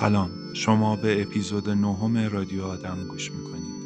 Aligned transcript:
سلام. 0.00 0.30
شما 0.54 0.96
به 0.96 1.22
اپیزود 1.22 1.70
نهم 1.70 2.16
رادیو 2.16 2.64
آدم 2.64 3.06
گوش 3.08 3.30
می‌کنید. 3.32 3.80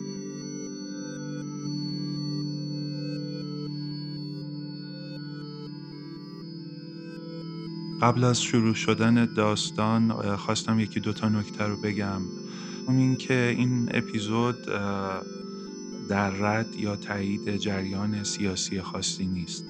قبل 8.02 8.24
از 8.24 8.42
شروع 8.42 8.74
شدن 8.74 9.34
داستان 9.34 10.36
خواستم 10.36 10.80
یکی 10.80 11.00
دوتا 11.00 11.28
نکته 11.28 11.64
رو 11.64 11.76
بگم. 11.76 12.22
اون 12.86 13.16
که 13.16 13.54
این 13.58 13.88
اپیزود 13.94 14.56
در 16.08 16.30
رد 16.30 16.76
یا 16.76 16.96
تایید 16.96 17.56
جریان 17.56 18.24
سیاسی 18.24 18.80
خاصی 18.80 19.26
نیست. 19.26 19.66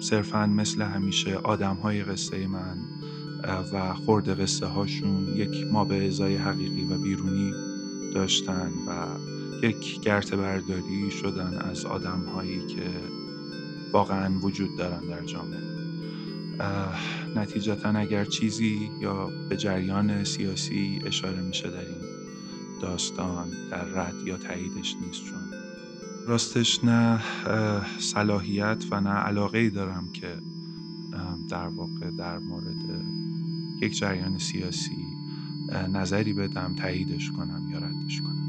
صرفا 0.00 0.46
مثل 0.46 0.82
همیشه 0.82 1.36
آدم 1.36 1.74
های 1.74 2.04
قصه 2.04 2.46
من 2.46 2.76
و 3.48 3.94
خورده 3.94 4.34
قصه 4.34 4.66
هاشون 4.66 5.28
یک 5.36 5.66
ما 5.72 5.84
به 5.84 6.06
ازای 6.06 6.36
حقیقی 6.36 6.84
و 6.84 6.98
بیرونی 6.98 7.52
داشتن 8.14 8.72
و 8.88 9.06
یک 9.66 10.00
گرت 10.00 10.34
برداری 10.34 11.10
شدن 11.10 11.58
از 11.58 11.84
آدم 11.84 12.24
هایی 12.34 12.66
که 12.66 12.90
واقعا 13.92 14.38
وجود 14.42 14.76
دارن 14.78 15.00
در 15.00 15.24
جامعه. 15.24 15.60
نتیجتا 17.36 17.88
اگر 17.88 18.24
چیزی 18.24 18.90
یا 19.00 19.30
به 19.48 19.56
جریان 19.56 20.24
سیاسی 20.24 21.02
اشاره 21.06 21.40
میشه 21.40 21.70
در 21.70 21.78
این 21.78 22.04
داستان 22.82 23.48
در 23.70 23.84
رد 23.84 24.14
یا 24.26 24.36
تاییدش 24.36 24.96
نیست 25.06 25.24
چون. 25.24 25.40
راستش 26.26 26.84
نه 26.84 27.20
صلاحیت 27.98 28.84
و 28.90 29.00
نه 29.00 29.10
علاقه 29.10 29.58
ای 29.58 29.70
دارم 29.70 30.08
که 30.12 30.36
در 31.48 31.66
واقع 31.68 32.10
در 32.18 32.38
مورد 32.38 32.83
یک 33.84 33.98
جریان 33.98 34.38
سیاسی 34.38 35.06
نظری 35.92 36.32
بدم 36.32 36.74
تاییدش 36.74 37.30
کنم 37.30 37.68
یا 37.72 37.78
ردش 37.78 38.20
کنم. 38.20 38.44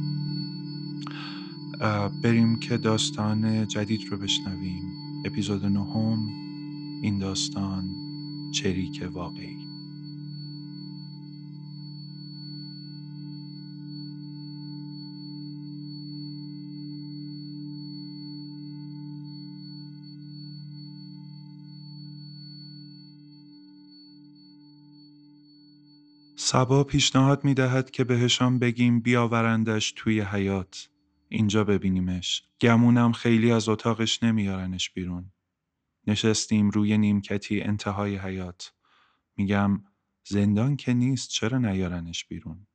بریم 2.21 2.59
که 2.59 2.77
داستان 2.77 3.67
جدید 3.67 4.01
رو 4.09 4.17
بشنویم. 4.17 4.93
اپیزود 5.25 5.65
نهم 5.65 6.29
این 7.01 7.17
داستان 7.19 7.89
چریک 8.51 9.09
واقعی. 9.13 9.64
صبا 26.47 26.83
پیشنهاد 26.83 27.43
می 27.43 27.53
دهد 27.53 27.91
که 27.91 28.03
بهشان 28.03 28.59
بگیم 28.59 28.99
بیاورندش 28.99 29.93
توی 29.95 30.21
حیاط. 30.21 30.89
اینجا 31.29 31.63
ببینیمش. 31.63 32.43
گمونم 32.61 33.11
خیلی 33.11 33.51
از 33.51 33.69
اتاقش 33.69 34.23
نمیارنش 34.23 34.89
بیرون. 34.89 35.31
نشستیم 36.07 36.69
روی 36.69 36.97
نیمکتی 36.97 37.61
انتهای 37.61 38.17
حیاط. 38.17 38.73
میگم 39.37 39.83
زندان 40.27 40.75
که 40.75 40.93
نیست 40.93 41.29
چرا 41.29 41.57
نیارنش 41.57 42.25
بیرون؟ 42.25 42.67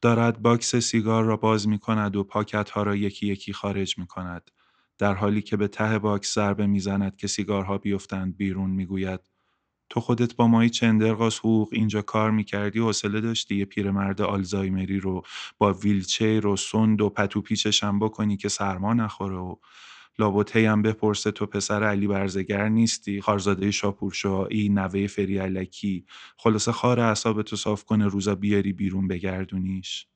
دارد 0.00 0.42
باکس 0.42 0.76
سیگار 0.76 1.24
را 1.24 1.36
باز 1.36 1.68
می 1.68 1.78
کند 1.78 2.16
و 2.16 2.24
پاکت 2.24 2.70
ها 2.70 2.82
را 2.82 2.96
یکی 2.96 3.26
یکی 3.26 3.52
خارج 3.52 3.98
می 3.98 4.06
کند. 4.06 4.50
در 4.98 5.14
حالی 5.14 5.42
که 5.42 5.56
به 5.56 5.68
ته 5.68 5.98
باکس 5.98 6.34
ضربه 6.34 6.66
می‌زند 6.66 7.16
که 7.16 7.26
سیگارها 7.26 7.78
بیفتند 7.78 8.36
بیرون 8.36 8.70
می‌گوید 8.70 9.20
تو 9.90 10.00
خودت 10.00 10.36
با 10.36 10.46
مایی 10.48 10.70
چندرغاز 10.70 11.38
حقوق 11.38 11.68
اینجا 11.72 12.02
کار 12.02 12.30
می‌کردی 12.30 12.78
و 12.78 12.84
حوصله 12.86 13.20
داشتی 13.20 13.56
یه 13.56 13.64
پیرمرد 13.64 14.22
آلزایمری 14.22 15.00
رو 15.00 15.22
با 15.58 15.72
ویلچیر 15.72 16.46
و 16.46 16.56
سند 16.56 17.00
و 17.00 17.10
پتو 17.10 17.40
پیچش 17.42 17.84
هم 17.84 17.98
بکنی 17.98 18.36
که 18.36 18.48
سرما 18.48 18.94
نخوره 18.94 19.36
و 19.36 19.56
لابوته 20.18 20.70
هم 20.70 20.82
بپرسه 20.82 21.30
تو 21.30 21.46
پسر 21.46 21.84
علی 21.84 22.06
برزگر 22.06 22.68
نیستی؟ 22.68 23.20
خارزاده 23.20 23.70
شاپورشاهی 23.70 24.68
نوه 24.68 25.06
فری 25.06 25.38
علکی 25.38 26.06
خلاصه 26.38 26.72
خار 26.72 27.00
اعصاب 27.00 27.42
تو 27.42 27.56
صاف 27.56 27.84
کنه 27.84 28.08
روزا 28.08 28.34
بیاری 28.34 28.72
بیرون 28.72 29.08
بگردونیش. 29.08 30.06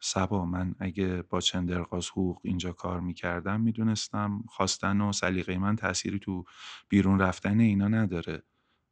سبا 0.00 0.44
من 0.44 0.74
اگه 0.78 1.22
با 1.22 1.40
چندرغاز 1.40 2.08
حقوق 2.08 2.40
اینجا 2.44 2.72
کار 2.72 3.00
می‌کردم 3.00 3.60
می‌دونستم 3.60 4.44
خواستن 4.48 5.00
و 5.00 5.12
سلیقه 5.12 5.58
من 5.58 5.76
تأثیری 5.76 6.18
تو 6.18 6.44
بیرون 6.88 7.18
رفتن 7.18 7.60
اینا 7.60 7.88
نداره. 7.88 8.42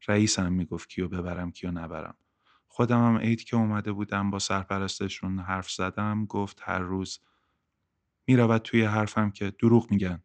رئیسم 0.09 0.53
می‌گفت 0.53 0.89
کیو 0.89 1.09
ببرم 1.09 1.51
کیو 1.53 1.71
نبرم. 1.71 2.17
خودم 2.69 3.07
هم 3.07 3.19
عید 3.19 3.45
که 3.45 3.57
اومده 3.57 3.93
بودم 3.93 4.31
با 4.31 4.39
سرپرستشون 4.39 5.39
حرف 5.39 5.71
زدم 5.71 6.27
گفت 6.27 6.61
هر 6.63 6.79
روز 6.79 7.21
می‌رود 8.27 8.63
توی 8.63 8.85
حرفم 8.85 9.31
که 9.31 9.51
دروغ 9.51 9.91
میگن. 9.91 10.23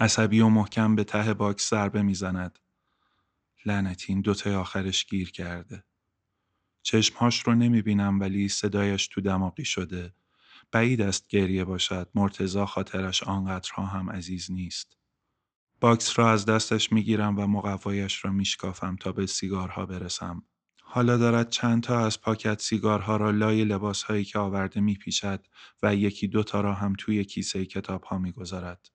عصبی 0.00 0.40
و 0.40 0.48
محکم 0.48 0.94
به 0.94 1.04
ته 1.04 1.34
باکس 1.34 1.70
ضربه 1.70 2.02
می‌زند. 2.02 2.58
لعنتی 3.66 4.12
این 4.12 4.20
دوتای 4.20 4.54
آخرش 4.54 5.06
گیر 5.06 5.30
کرده. 5.30 5.84
چشمهاش 6.88 7.42
رو 7.42 7.54
نمی 7.54 7.82
بینم 7.82 8.20
ولی 8.20 8.48
صدایش 8.48 9.08
تو 9.08 9.20
دماغی 9.20 9.64
شده. 9.64 10.14
بعید 10.72 11.00
است 11.00 11.28
گریه 11.28 11.64
باشد. 11.64 12.10
مرتضی 12.14 12.66
خاطرش 12.66 13.22
آنقدرها 13.22 13.86
هم 13.86 14.10
عزیز 14.10 14.50
نیست. 14.50 14.96
باکس 15.80 16.18
را 16.18 16.30
از 16.30 16.44
دستش 16.46 16.92
می 16.92 17.02
گیرم 17.02 17.38
و 17.38 17.46
مقوایش 17.46 18.24
را 18.24 18.32
میشکافم 18.32 18.96
تا 18.96 19.12
به 19.12 19.26
سیگارها 19.26 19.86
برسم. 19.86 20.42
حالا 20.82 21.16
دارد 21.16 21.50
چند 21.50 21.82
تا 21.82 22.06
از 22.06 22.20
پاکت 22.20 22.60
سیگارها 22.60 23.16
را 23.16 23.30
لای 23.30 23.64
لباسهایی 23.64 24.24
که 24.24 24.38
آورده 24.38 24.80
میپیچد 24.80 25.46
و 25.82 25.94
یکی 25.94 26.28
دوتا 26.28 26.60
را 26.60 26.74
هم 26.74 26.92
توی 26.98 27.24
کیسه 27.24 27.66
کتاب 27.66 28.02
ها 28.04 28.18
می‌گذارد. 28.18 28.90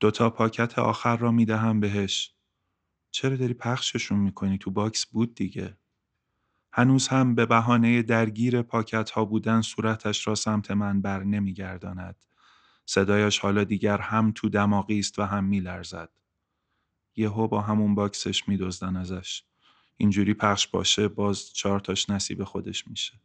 دوتا 0.00 0.30
پاکت 0.30 0.78
آخر 0.78 1.16
را 1.16 1.32
می‌دهم 1.32 1.80
بهش. 1.80 2.34
چرا 3.10 3.36
داری 3.36 3.54
پخششون 3.54 4.18
می‌کنی؟ 4.18 4.58
تو 4.58 4.70
باکس 4.70 5.06
بود 5.06 5.34
دیگه. 5.34 5.76
هنوز 6.72 7.08
هم 7.08 7.34
به 7.34 7.46
بهانه 7.46 8.02
درگیر 8.02 8.62
پاکت 8.62 9.10
ها 9.10 9.24
بودن 9.24 9.60
صورتش 9.60 10.26
را 10.26 10.34
سمت 10.34 10.70
من 10.70 11.02
بر 11.02 11.24
نمی 11.24 11.54
گرداند. 11.54 12.16
صدایش 12.86 13.38
حالا 13.38 13.64
دیگر 13.64 13.98
هم 13.98 14.32
تو 14.34 14.48
دماغی 14.48 14.98
است 14.98 15.18
و 15.18 15.22
هم 15.22 15.44
می 15.44 15.60
لرزد. 15.60 16.10
یهو 17.16 17.48
با 17.48 17.60
همون 17.60 17.94
باکسش 17.94 18.48
می 18.48 18.56
دزدن 18.56 18.96
ازش. 18.96 19.42
اینجوری 19.96 20.34
پخش 20.34 20.66
باشه 20.66 21.08
باز 21.08 21.52
چهار 21.52 21.80
تاش 21.80 22.10
نصیب 22.10 22.44
خودش 22.44 22.88
میشه. 22.88 23.20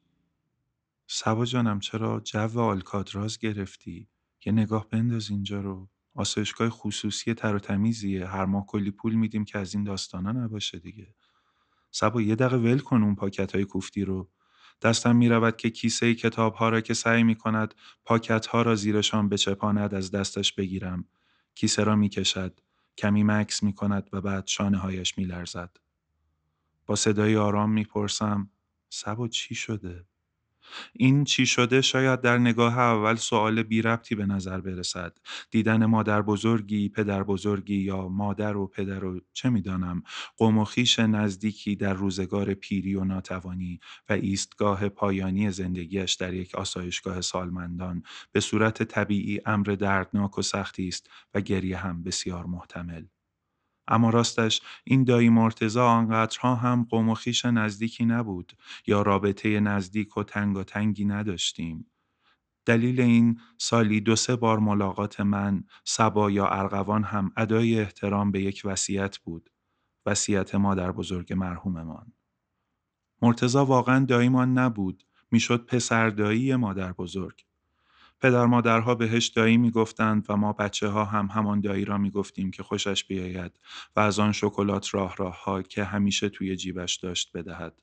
سبا 1.08 1.46
جانم 1.46 1.80
چرا 1.80 2.20
جو 2.20 2.60
آلکادراز 2.60 3.40
گرفتی؟ 3.40 4.08
یه 4.46 4.54
نگاه 4.54 4.90
بنداز 4.90 5.30
اینجا 5.30 5.62
رو. 5.62 5.90
آسایشگاه 6.16 6.70
خصوصی 6.70 7.34
تر 7.34 7.56
و 7.56 7.60
تمیزیه. 7.60 8.28
هر 8.28 8.46
ماه 8.46 8.66
کلی 8.66 8.92
پول 8.92 9.14
میدیم 9.14 9.46
که 9.46 9.60
از 9.60 9.76
این 9.76 9.84
داستانا 9.84 10.32
نباشه 10.32 10.80
دیگه. 10.80 11.16
سبا 11.96 12.22
یه 12.22 12.36
دقیقه 12.36 12.58
ول 12.58 12.80
کن 12.80 13.04
اون 13.04 13.16
پاکت 13.16 13.56
های 13.56 13.66
کوفتی 13.66 14.06
رو 14.06 14.30
دستم 14.82 15.16
می 15.16 15.30
رود 15.30 15.58
که 15.58 15.70
کیسه 15.70 16.16
کتاب 16.16 16.54
ها 16.54 16.70
را 16.70 16.82
که 16.82 16.94
سعی 16.94 17.24
می 17.24 17.36
کند 17.36 17.74
پاکت 18.06 18.46
ها 18.46 18.62
را 18.62 18.76
زیرشان 18.76 19.30
بچپاند 19.30 19.94
از 19.94 20.12
دستش 20.12 20.54
بگیرم 20.54 21.06
کیسه 21.56 21.84
را 21.84 21.96
می 21.96 22.10
کشد 22.10 22.60
کمی 22.98 23.24
مکس 23.24 23.64
می 23.64 23.74
کند 23.74 24.10
و 24.14 24.22
بعد 24.22 24.48
شانه 24.48 24.78
هایش 24.78 25.18
می 25.18 25.26
لرزد. 25.26 25.78
با 26.86 26.96
صدای 26.96 27.38
آرام 27.38 27.72
می 27.72 27.84
پرسم 27.84 28.50
سبا 28.90 29.28
چی 29.28 29.56
شده؟ 29.56 30.06
این 30.94 31.24
چی 31.24 31.46
شده 31.46 31.82
شاید 31.82 32.22
در 32.22 32.38
نگاه 32.38 32.80
اول 32.80 33.16
سوال 33.16 33.64
بی 33.64 33.82
ربطی 33.82 34.16
به 34.16 34.26
نظر 34.26 34.62
برسد. 34.62 35.18
دیدن 35.52 35.86
مادر 35.86 36.22
بزرگی، 36.22 36.90
پدر 36.90 37.24
بزرگی 37.24 37.76
یا 37.76 38.08
مادر 38.08 38.58
و 38.58 38.68
پدر 38.68 39.06
و 39.06 39.22
چه 39.34 39.50
می‌دانم 39.50 40.04
قوم 40.38 40.58
و 40.58 40.66
خیش 40.66 41.00
نزدیکی 41.00 41.76
در 41.76 41.94
روزگار 41.94 42.54
پیری 42.54 42.96
و 42.96 43.04
ناتوانی 43.04 43.80
و 44.10 44.14
ایستگاه 44.14 44.90
پایانی 44.90 45.52
زندگیش 45.52 46.14
در 46.14 46.34
یک 46.34 46.56
آسایشگاه 46.56 47.22
سالمندان 47.22 48.04
به 48.32 48.40
صورت 48.40 48.84
طبیعی 48.84 49.42
امر 49.46 49.66
دردناک 49.80 50.38
و 50.38 50.42
سختی 50.42 50.88
است 50.88 51.10
و 51.34 51.42
گریه 51.42 51.78
هم 51.78 52.04
بسیار 52.04 52.46
محتمل. 52.46 53.04
اما 53.88 54.10
راستش 54.10 54.62
این 54.84 55.04
دایی 55.04 55.30
مرتزا 55.30 55.88
آنقدرها 55.88 56.56
هم 56.56 56.88
قوم 56.90 57.10
و 57.10 57.14
خیش 57.16 57.46
نزدیکی 57.46 58.06
نبود 58.06 58.54
یا 58.88 59.02
رابطه 59.02 59.60
نزدیک 59.60 60.18
و 60.18 60.24
تنگ 60.24 60.64
تنگی 60.64 61.06
نداشتیم. 61.06 61.92
دلیل 62.66 63.02
این 63.02 63.40
سالی 63.58 64.02
دو 64.02 64.16
سه 64.16 64.36
بار 64.36 64.60
ملاقات 64.60 65.20
من 65.22 65.64
سبا 65.84 66.32
یا 66.32 66.48
ارغوان 66.48 67.04
هم 67.04 67.32
ادای 67.38 67.80
احترام 67.80 68.32
به 68.32 68.42
یک 68.42 68.62
وصیت 68.66 69.18
بود. 69.18 69.50
وصیت 70.06 70.56
مادر 70.56 70.92
بزرگ 70.92 71.34
مرحوممان. 71.34 72.14
مرتزا 73.22 73.66
واقعا 73.66 74.06
داییمان 74.06 74.58
نبود. 74.58 75.04
می‌شد 75.32 75.66
پسر 75.66 76.10
دایی 76.10 76.56
مادر 76.56 76.94
بزرگ. 76.94 77.46
پدر 78.22 78.46
مادرها 78.46 78.96
بهش 78.96 79.28
دایی 79.28 79.58
می‌گفتند 79.58 80.26
و 80.30 80.38
ما 80.38 80.54
بچه 80.54 80.88
ها 80.88 81.06
هم 81.06 81.28
همان 81.28 81.62
دایی 81.62 81.86
را 81.86 81.98
می‌گفتیم 81.98 82.52
که 82.52 82.64
خوشش 82.64 83.04
بیاید 83.04 83.60
و 83.96 84.00
از 84.00 84.20
آن 84.20 84.32
شکلات 84.32 84.94
راه 84.96 85.16
راه 85.18 85.44
ها 85.44 85.62
که 85.62 85.84
همیشه 85.84 86.30
توی 86.30 86.56
جیبش 86.56 86.96
داشت 86.96 87.32
بدهد. 87.34 87.82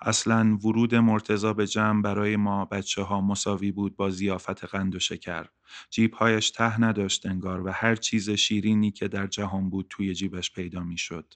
اصلا 0.00 0.58
ورود 0.64 0.94
مرتزا 0.94 1.52
به 1.52 1.66
جمع 1.66 2.02
برای 2.02 2.36
ما 2.36 2.64
بچه 2.64 3.02
ها 3.02 3.20
مساوی 3.20 3.72
بود 3.72 3.96
با 3.96 4.10
زیافت 4.10 4.64
قند 4.64 4.94
و 4.94 4.98
شکر. 4.98 5.46
جیبهایش 5.90 6.50
ته 6.50 6.80
نداشت 6.80 7.26
انگار 7.26 7.66
و 7.66 7.70
هر 7.72 7.96
چیز 7.96 8.30
شیرینی 8.30 8.90
که 8.90 9.08
در 9.08 9.26
جهان 9.26 9.70
بود 9.70 9.86
توی 9.90 10.14
جیبش 10.14 10.52
پیدا 10.52 10.80
می‌شد. 10.82 11.34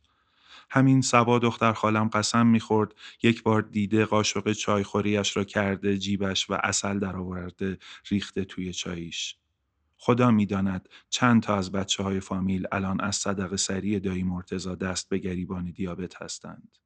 همین 0.70 1.00
سبا 1.00 1.38
دختر 1.38 1.72
خالم 1.72 2.08
قسم 2.08 2.46
می‌خورد 2.46 2.94
یک 3.22 3.42
بار 3.42 3.62
دیده 3.62 4.04
قاشق 4.04 4.52
چایخوریش 4.52 5.36
را 5.36 5.44
کرده 5.44 5.98
جیبش 5.98 6.50
و 6.50 6.58
اصل 6.62 6.98
درآورده 6.98 7.78
ریخته 8.08 8.44
توی 8.44 8.72
چاییش. 8.72 9.36
خدا 9.96 10.30
می‌داند 10.30 10.88
چند 11.10 11.42
تا 11.42 11.56
از 11.56 11.72
بچه 11.72 12.02
های 12.02 12.20
فامیل 12.20 12.66
الان 12.72 13.00
از 13.00 13.16
صدق 13.16 13.56
سری 13.56 14.00
دایی 14.00 14.22
مرتزا 14.22 14.74
دست 14.74 15.08
به 15.08 15.18
گریبان 15.18 15.70
دیابت 15.70 16.22
هستند. 16.22 16.78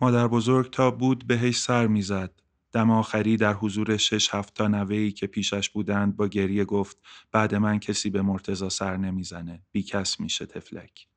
مادر 0.00 0.28
بزرگ 0.28 0.70
تا 0.70 0.90
بود 0.90 1.26
بهش 1.26 1.58
سر 1.58 1.86
می‌زد. 1.86 2.42
دم 2.76 2.90
آخری 2.90 3.36
در 3.36 3.52
حضور 3.52 3.96
شش 3.96 4.34
هفت 4.34 4.54
تا 4.54 4.68
نوهی 4.68 5.12
که 5.12 5.26
پیشش 5.26 5.70
بودند 5.70 6.16
با 6.16 6.28
گریه 6.28 6.64
گفت 6.64 6.98
بعد 7.32 7.54
من 7.54 7.78
کسی 7.78 8.10
به 8.10 8.22
مرتزا 8.22 8.68
سر 8.68 8.96
نمی‌زنه. 8.96 9.62
بیکس 9.72 10.20
میشه 10.20 10.46
تفلک. 10.46 11.08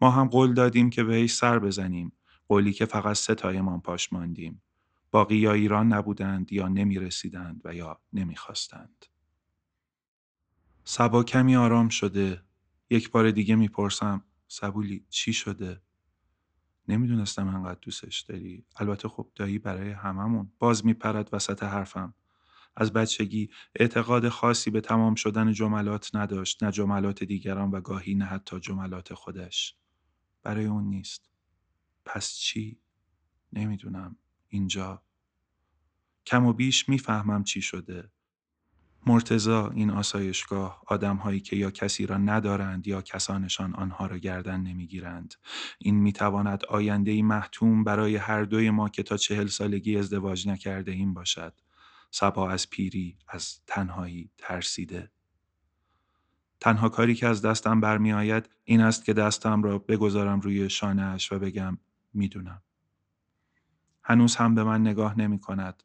ما 0.00 0.10
هم 0.10 0.28
قول 0.28 0.54
دادیم 0.54 0.90
که 0.90 1.04
بهش 1.04 1.34
سر 1.34 1.58
بزنیم. 1.58 2.12
قولی 2.48 2.72
که 2.72 2.86
فقط 2.86 3.16
سه 3.16 3.34
تایمان 3.34 3.80
پاش 3.80 4.12
ماندیم. 4.12 4.62
باقی 5.10 5.36
یا 5.36 5.52
ایران 5.52 5.92
نبودند 5.92 6.52
یا 6.52 6.68
نمی 6.68 6.98
رسیدند 6.98 7.60
و 7.64 7.74
یا 7.74 8.00
نمی 8.12 8.36
خواستند. 8.36 9.06
سبا 10.84 11.24
کمی 11.24 11.56
آرام 11.56 11.88
شده. 11.88 12.42
یک 12.90 13.10
بار 13.10 13.30
دیگه 13.30 13.56
می‌پرسم 13.56 14.24
سبولی 14.46 15.04
چی 15.08 15.32
شده؟ 15.32 15.82
نمی‌دونستم 16.88 17.48
انقدر 17.48 17.78
دوستش 17.82 18.20
داری. 18.20 18.64
البته 18.76 19.08
خب 19.08 19.30
دایی 19.36 19.58
برای 19.58 19.90
هممون 19.90 20.52
باز 20.58 20.86
میپرد 20.86 21.28
وسط 21.32 21.62
حرفم. 21.62 22.14
از 22.76 22.92
بچگی 22.92 23.50
اعتقاد 23.74 24.28
خاصی 24.28 24.70
به 24.70 24.80
تمام 24.80 25.14
شدن 25.14 25.52
جملات 25.52 26.16
نداشت 26.16 26.64
نه 26.64 26.72
جملات 26.72 27.24
دیگران 27.24 27.70
و 27.70 27.80
گاهی 27.80 28.14
نه 28.14 28.24
حتی 28.24 28.60
جملات 28.60 29.14
خودش. 29.14 29.76
برای 30.42 30.64
اون 30.66 30.84
نیست. 30.84 31.30
پس 32.04 32.32
چی؟ 32.34 32.80
نمی‌دونم. 33.52 34.16
اینجا 34.48 35.02
کم 36.26 36.46
و 36.46 36.52
بیش 36.52 36.88
می‌فهمم 36.88 37.44
چی 37.44 37.62
شده. 37.62 38.10
مرتزا 39.06 39.70
این 39.70 39.90
آسایشگاه 39.90 40.82
آدمهایی 40.86 41.40
که 41.40 41.56
یا 41.56 41.70
کسی 41.70 42.06
را 42.06 42.16
ندارند 42.16 42.86
یا 42.86 43.02
کسانشان 43.02 43.74
آنها 43.74 44.06
را 44.06 44.18
گردن 44.18 44.60
نمی‌گیرند. 44.60 45.34
این 45.78 45.94
می‌تواند 45.94 46.64
آینده 46.64 47.22
محتوم 47.22 47.84
برای 47.84 48.16
هر 48.16 48.42
دوی 48.44 48.70
ما 48.70 48.88
که 48.88 49.02
تا 49.02 49.16
چهل 49.16 49.46
سالگی 49.46 49.96
ازدواج 49.98 50.48
نکرده 50.48 50.92
این 50.92 51.14
باشد. 51.14 51.54
سبا 52.10 52.50
از 52.50 52.70
پیری 52.70 53.18
از 53.28 53.60
تنهایی 53.66 54.30
ترسیده. 54.38 55.10
تنها 56.60 56.88
کاری 56.88 57.14
که 57.14 57.26
از 57.26 57.42
دستم 57.42 57.80
برمیآید 57.80 58.48
این 58.64 58.80
است 58.80 59.04
که 59.04 59.12
دستم 59.12 59.62
را 59.62 59.78
بگذارم 59.78 60.40
روی 60.40 60.70
شانهاش 60.70 61.32
و 61.32 61.38
بگم 61.38 61.78
می‌دونم. 62.14 62.62
هنوز 64.02 64.36
هم 64.36 64.54
به 64.54 64.64
من 64.64 64.80
نگاه 64.80 65.18
نمی 65.18 65.38
کند. 65.38 65.82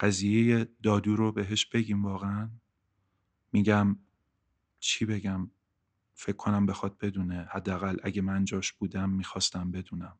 قضیه 0.00 0.68
دادو 0.82 1.16
رو 1.16 1.32
بهش 1.32 1.66
بگیم 1.66 2.04
واقعا؟ 2.04 2.50
میگم 3.52 3.98
چی 4.78 5.04
بگم؟ 5.04 5.50
فکر 6.14 6.36
کنم 6.36 6.66
بخواد 6.66 6.98
بدونه. 6.98 7.48
حداقل 7.50 7.96
اگه 8.02 8.22
من 8.22 8.44
جاش 8.44 8.72
بودم 8.72 9.10
می‌خواستم 9.10 9.70
بدونم. 9.70 10.18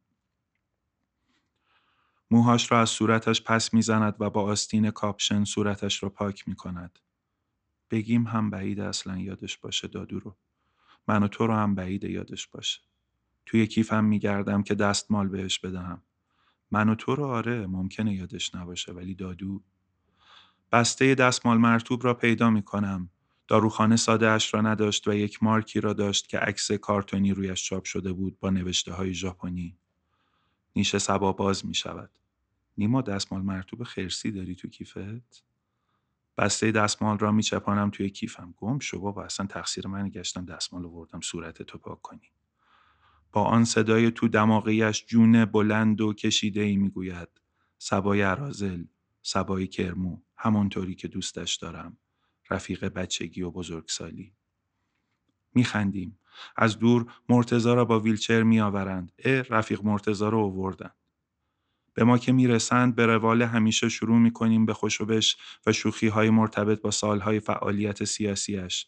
موهاش 2.31 2.73
را 2.73 2.81
از 2.81 2.91
صورتش 2.91 3.43
پس 3.43 3.75
می‌زند 3.75 4.17
و 4.21 4.31
با 4.31 4.43
آستین 4.43 4.91
کاپشن 4.91 5.44
صورتش 5.44 6.03
را 6.03 6.09
پاک 6.09 6.49
می‌کند. 6.49 6.99
بگیم 7.91 8.26
هم 8.26 8.50
بعید 8.50 8.81
اصلا 8.81 9.19
یادش 9.19 9.59
باشه 9.59 9.88
دادو 9.88 10.21
رو. 10.21 10.37
من 11.09 11.23
و 11.23 11.29
تو 11.29 11.47
رو 11.47 11.55
هم 11.55 11.75
بعید 11.75 12.05
یادش 12.05 12.47
باشه. 12.47 12.81
توی 13.47 13.67
کیفم 13.67 14.05
میگردم 14.05 14.62
که 14.62 14.75
دستمال 14.75 15.29
بهش 15.29 15.59
بدهم. 15.59 16.03
من 16.70 16.88
و 16.88 16.94
تو 16.94 17.14
رو 17.14 17.25
آره 17.26 17.67
ممکنه 17.67 18.14
یادش 18.14 18.55
نباشه 18.55 18.93
ولی 18.93 19.14
دادو 19.14 19.62
بسته 20.72 21.14
دستمال 21.14 21.58
مرتوب 21.58 22.05
را 22.05 22.14
پیدا 22.14 22.50
می 22.50 22.62
کنم. 22.62 23.11
داروخانه 23.49 23.96
ساده 23.96 24.28
اش 24.28 24.55
را 24.55 24.61
نداشت 24.61 25.08
و 25.08 25.14
یک 25.14 25.43
مارکی 25.43 25.81
را 25.81 25.93
داشت 25.93 26.28
که 26.28 26.38
عکس 26.38 26.72
کارتونی 26.72 27.32
رویش 27.32 27.64
چاپ 27.64 27.84
شده 27.84 28.12
بود 28.12 28.38
با 28.40 28.50
نوشته 28.50 28.93
های 28.93 29.14
ژاپنی. 29.14 29.76
نیشه 30.76 30.99
سبا 30.99 31.32
باز 31.32 31.67
می 31.67 31.75
شود. 31.75 32.11
نیما 32.78 33.02
دستمال 33.02 33.43
مرتوب 33.43 33.84
خرسی 33.84 34.31
داری 34.31 34.55
تو 34.55 34.69
کیفت؟ 34.69 35.44
بسته 36.38 36.73
دستمال 36.73 37.19
را 37.19 37.32
می 37.32 37.43
چپانم 37.43 37.90
توی 37.90 38.11
کیفم. 38.11 38.55
گم 38.56 38.78
شو 38.78 39.00
بابا 39.00 39.25
اصلا 39.25 39.46
تقصیر 39.46 39.87
من 39.87 40.08
گشتم 40.08 40.44
دستمال 40.44 40.84
وردم 40.84 41.20
صورت 41.20 41.62
تو 41.62 41.78
پاک 41.78 42.02
کنی. 42.02 42.32
با 43.32 43.44
آن 43.44 43.65
صدای 43.65 44.11
تو 44.11 44.29
دماغیش 44.29 45.05
جون 45.06 45.44
بلند 45.44 46.00
و 46.00 46.12
کشیده 46.12 46.61
ای 46.61 46.77
می‌گوید. 46.77 47.29
سبای 47.79 48.23
عرازل 48.23 48.85
سبای 49.23 49.67
کرمو 49.67 50.19
همانطوری 50.37 50.94
که 50.94 51.09
دوستش 51.09 51.56
دارم. 51.56 51.97
رفیق 52.50 52.85
بچگی 52.85 53.43
و 53.43 53.50
بزرگسالی. 53.50 54.32
میخندیم. 55.55 56.19
از 56.56 56.79
دور 56.79 57.12
مرتزا 57.29 57.75
را 57.75 57.85
با 57.85 58.00
ویلچر 58.00 58.43
میآورند. 58.43 59.12
اه 59.25 59.43
رفیق 59.43 59.85
مرتزا 59.85 60.29
را 60.29 60.41
آوردن. 60.41 60.91
به 61.95 62.04
ما 62.04 62.19
که 62.19 62.33
می‌رسند 62.33 62.95
به 62.95 63.07
روال 63.07 63.43
همیشه 63.43 63.88
شروع 63.88 64.19
می‌کنیم 64.19 64.66
به 64.66 64.75
خوشوبش 64.75 65.37
و 65.66 65.73
شوخی 65.73 66.09
های 66.09 66.31
مرتبط 66.31 66.81
با 66.81 66.90
سالهای 66.90 67.40
فعالیت 67.40 68.04
سیاسیش 68.04 68.87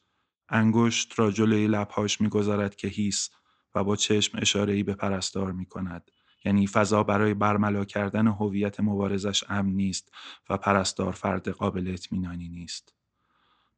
انگشت 0.49 1.19
را 1.19 1.31
جلوی 1.31 1.66
لبهاش 1.66 2.21
می‌گذارد 2.21 2.76
که 2.76 2.88
هیس 2.88 3.31
و 3.75 3.85
با 3.85 3.97
چشم 3.97 4.38
اشاره 4.38 4.83
به 4.83 4.95
پرستار 4.95 5.52
می 5.52 5.67
کند. 5.67 6.11
یعنی 6.45 6.67
فضا 6.67 7.02
برای 7.02 7.35
برملا 7.35 7.85
کردن 7.85 8.26
هویت 8.26 8.81
مبارزش 8.81 9.45
امن 9.49 9.73
نیست 9.73 10.12
و 10.50 10.57
پرستار 10.57 11.12
فرد 11.12 11.49
قابل 11.49 11.91
اطمینانی 11.95 12.49
نیست. 12.49 12.95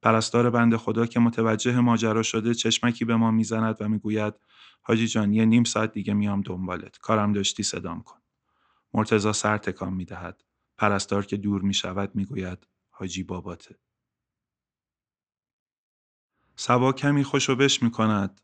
پرستار 0.02 0.50
بند 0.50 0.76
خدا 0.76 1.06
که 1.06 1.20
متوجه 1.20 1.80
ماجرا 1.80 2.22
شده 2.22 2.54
چشمکی 2.54 3.04
به 3.04 3.16
ما 3.16 3.30
می‌زند 3.30 3.76
و 3.80 3.88
می‌گوید 3.88 4.34
حاجی 4.82 5.06
جان 5.06 5.32
یه 5.32 5.44
نیم 5.44 5.64
ساعت 5.64 5.92
دیگه 5.92 6.14
میام 6.14 6.40
دنبالت. 6.40 6.98
کارم 6.98 7.32
داشتی 7.32 7.62
صدام 7.62 8.02
کن. 8.02 8.18
مرتزا 8.94 9.32
سر 9.32 9.58
تکان 9.58 9.92
می‌دهد. 9.92 10.44
پرستار 10.78 11.26
که 11.26 11.36
دور 11.36 11.62
می‌شود 11.62 12.14
می‌گوید 12.14 12.66
حاجی 12.90 13.22
باباته. 13.22 13.76
سبا 16.56 16.92
کمی 16.92 17.24
خوشو 17.24 17.56
می 17.82 17.90
کند 17.90 18.40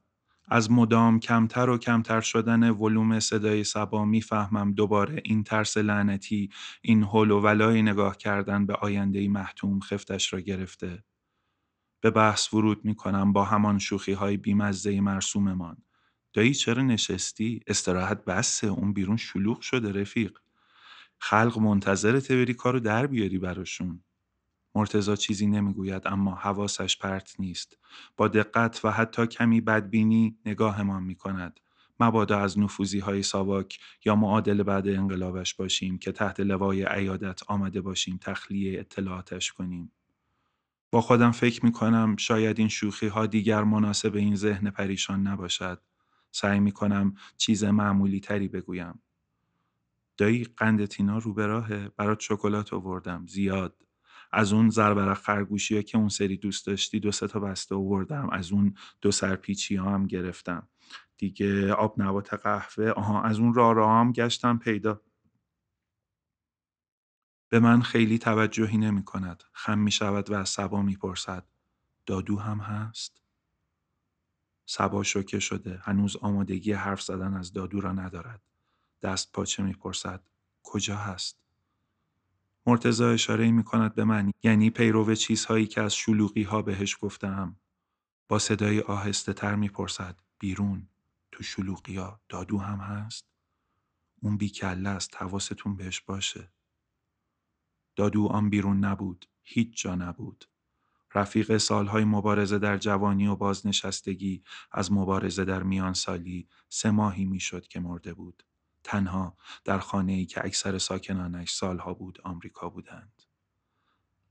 از 0.49 0.70
مدام 0.70 1.20
کمتر 1.20 1.70
و 1.70 1.78
کمتر 1.78 2.20
شدن 2.20 2.70
ولوم 2.70 3.20
صدای 3.20 3.64
سبا 3.64 4.04
می‌فهمم 4.04 4.73
دوباره 4.73 5.23
این 5.25 5.44
ترس 5.44 5.76
لعنتی 5.76 6.49
این 6.82 7.04
حل 7.04 7.30
و 7.30 7.40
ولای 7.40 7.82
نگاه 7.82 8.16
کردن 8.16 8.66
به 8.66 8.75
آینده 8.75 9.28
محتوم 9.28 9.80
خفتش 9.80 10.32
را 10.32 10.40
گرفته. 10.40 11.04
به 12.00 12.11
بحث 12.11 12.54
ورود 12.54 12.85
می 12.85 12.94
کنم 12.94 13.32
با 13.32 13.44
همان 13.44 13.78
شوخی 13.78 14.12
های 14.12 14.37
مرسوممان. 15.00 15.76
دایی 16.32 16.54
چرا 16.54 16.82
نشستی؟ 16.82 17.61
استراحت 17.66 18.25
بسه 18.25 18.66
اون 18.66 18.92
بیرون 18.92 19.16
شلوغ 19.16 19.61
شده 19.61 20.00
رفیق. 20.00 20.38
خلق 21.18 21.59
منتظرت 21.59 22.32
بری 22.32 22.54
کارو 22.54 22.80
در 22.80 23.06
بیاری 23.06 23.38
براشون. 23.38 24.04
مرتزا 24.74 25.16
چیزی 25.16 25.46
نمی‌گوید 25.46 26.02
اما 26.06 26.34
حواسش 26.34 26.98
پرت 26.98 27.40
نیست. 27.40 27.78
با 28.16 28.28
دقت 28.28 28.84
و 28.84 28.90
حتی 28.90 29.26
کمی 29.26 29.60
بدبینی 29.60 30.38
نگاهمان 30.46 31.02
می 31.02 31.14
کند. 31.14 31.60
مبادا 32.00 32.38
از 32.38 32.58
نفوزی 32.58 32.98
های 32.98 33.22
ساواک 33.22 33.78
یا 34.04 34.16
معادل 34.16 34.62
بعد 34.62 34.88
انقلابش 34.88 35.54
باشیم 35.54 35.98
که 35.98 36.12
تحت 36.12 36.40
لوای 36.40 36.84
عیادت 36.84 37.40
آمده 37.46 37.80
باشیم 37.80 38.18
تخلیه 38.22 38.80
اطلاعاتش 38.80 39.52
کنیم. 39.52 39.92
با 40.90 41.00
خودم 41.00 41.30
فکر 41.30 41.64
می 41.64 41.72
کنم 41.72 42.16
شاید 42.16 42.58
این 42.58 42.68
شوخی 42.68 43.08
ها 43.08 43.26
دیگر 43.26 43.64
مناسب 43.64 44.14
این 44.14 44.36
ذهن 44.36 44.70
پریشان 44.70 45.26
نباشد. 45.26 45.82
سعی 46.30 46.60
می 46.60 46.72
کنم 46.72 47.14
چیز 47.36 47.64
معمولی 47.64 48.20
تری 48.20 48.48
بگویم. 48.48 49.02
دایی 50.16 50.44
قند 50.44 50.84
تینا 50.84 51.18
رو 51.18 51.34
به 51.34 51.46
راهه 51.46 51.88
برات 51.88 52.20
شکلات 52.20 52.72
آوردم 52.72 53.26
زیاد 53.26 53.86
از 54.32 54.52
اون 54.52 54.70
زربرق 54.70 55.18
خرگوشی 55.18 55.82
که 55.82 55.99
اون 55.99 56.08
سری 56.08 56.37
دوست 56.37 56.66
داشتی 56.66 57.00
دو 57.00 57.12
سه 57.12 57.28
تا 57.28 57.40
بسته 57.40 57.75
آوردم. 57.75 58.30
از 58.30 58.52
اون 58.52 58.75
دو 59.00 59.10
سرپیچی 59.10 59.76
ها 59.76 59.90
هم 59.90 60.06
گرفتم. 60.06 60.68
دیگه 61.16 61.72
آب 61.72 62.02
نبات 62.02 62.34
قهوه 62.34 62.90
آها 62.90 63.22
از 63.22 63.38
اون 63.38 63.54
راه 63.54 63.75
راه 63.75 64.00
هم 64.00 64.12
گشتم 64.12 64.58
پیدا. 64.58 65.00
به 67.49 67.60
من 67.60 67.82
خیلی 67.82 68.18
توجهی 68.18 68.78
نمی 68.78 69.04
کند. 69.04 69.42
خم 69.52 69.78
می 69.78 69.90
شود 69.90 70.30
و 70.30 70.34
از 70.34 70.49
سبا 70.49 70.82
می 70.82 70.96
پرسد. 70.96 71.46
دادو 72.06 72.38
هم 72.38 72.58
هست؟ 72.58 73.22
سبا 74.66 75.02
شوکه 75.02 75.38
شده. 75.40 75.78
هنوز 75.82 76.16
آمادگی 76.16 76.72
حرف 76.72 77.02
زدن 77.02 77.34
از 77.34 77.52
دادو 77.52 77.80
را 77.80 77.92
ندارد. 77.92 78.42
دست 79.02 79.32
پاچه 79.32 79.62
می‌پرسد 79.62 80.28
کجا 80.62 80.96
هست؟ 80.96 81.40
مرتزا 82.70 83.10
اشاره 83.10 83.50
می 83.50 83.64
کند 83.64 83.94
به 83.94 84.04
من 84.04 84.32
یعنی 84.42 84.70
پیرو 84.70 85.14
چیزهایی 85.14 85.66
که 85.66 85.80
از 85.80 85.94
شلوغی 85.94 86.42
ها 86.42 86.62
بهش 86.62 86.96
گفتم 87.00 87.56
با 88.28 88.38
صدای 88.38 88.80
آهسته 88.80 89.32
تر 89.32 89.54
می‌پرسد 89.54 90.20
بیرون 90.38 90.88
تو 91.32 91.42
شلوغی 91.42 91.96
ها 91.96 92.20
دادو 92.28 92.58
هم 92.58 92.78
هست؟ 92.78 93.24
اون 94.22 94.36
بیکله 94.36 94.88
است 94.88 95.16
حواستون 95.16 95.76
بهش 95.76 96.00
باشه. 96.00 96.52
دادو 97.96 98.26
آن 98.26 98.50
بیرون 98.50 98.84
نبود 98.84 99.26
هیچ 99.42 99.82
جا 99.82 99.94
نبود. 99.94 100.44
رفیق 101.14 101.56
سالهای 101.56 102.04
مبارزه 102.04 102.58
در 102.58 102.78
جوانی 102.78 103.26
و 103.26 103.36
بازنشستگی 103.36 104.42
از 104.72 104.92
مبارزه 104.92 105.44
در 105.44 105.62
میان 105.62 105.94
سالی 105.94 106.48
سه 106.68 106.90
ماهی 106.90 107.24
می‌شد 107.24 107.66
که 107.66 107.80
مرده 107.80 108.14
بود. 108.14 108.42
تنها 108.84 109.37
در 109.64 109.78
خانه 109.78 110.12
ای 110.12 110.26
که 110.26 110.44
اکثر 110.44 110.78
ساکنانش 110.78 111.52
سالها 111.52 111.94
بود 111.94 112.20
آمریکا 112.25 112.68
بودند. 112.68 113.22